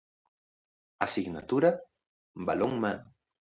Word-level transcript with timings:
Asignatura: 1.07 1.71
Balonmano. 2.49 3.13